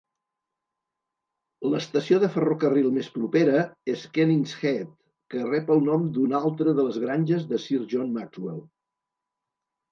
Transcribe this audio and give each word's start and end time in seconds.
L'estació 1.73 2.17
de 2.23 2.29
ferrocarril 2.37 2.87
més 2.95 3.11
propera 3.19 3.61
és 3.95 4.07
Kennishead, 4.17 4.91
que 5.35 5.45
rep 5.53 5.71
el 5.79 5.87
nom 5.91 6.11
d'una 6.19 6.43
altra 6.51 6.77
de 6.81 6.89
les 6.91 7.01
granges 7.07 7.49
de 7.55 7.63
Sir 7.69 7.81
John 7.95 8.13
Maxwell. 8.19 8.61